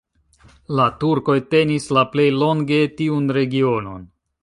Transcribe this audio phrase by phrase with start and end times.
[0.79, 4.13] La turkoj tenis la plej longe tiun regionon.